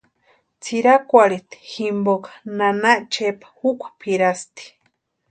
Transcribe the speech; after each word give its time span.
Tsʼirakwarhita 0.61 1.57
jimponha 1.71 2.33
nana 2.57 2.91
Chepa 3.11 3.47
jukwa 3.57 3.89
pʼirasti. 3.99 4.63